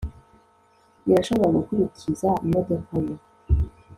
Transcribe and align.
irashobora 1.09 1.57
kuguriza 1.67 2.29
imodoka 2.45 2.91
ye 3.05 3.15